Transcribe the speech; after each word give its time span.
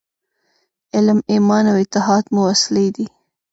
علم، 0.95 1.19
ایمان 1.31 1.63
او 1.71 1.77
اتحاد 1.83 2.25
مو 2.33 2.41
وسلې 2.49 2.87
دي. 2.95 3.07